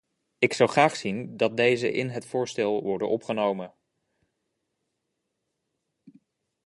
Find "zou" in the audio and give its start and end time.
0.53-0.69